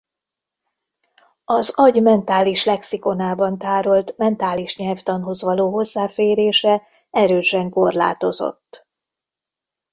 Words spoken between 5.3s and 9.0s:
való hozzáférése erősen korlátozott.